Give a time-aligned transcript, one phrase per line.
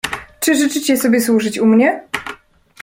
[0.39, 2.03] "Czy życzycie sobie służyć u mnie?"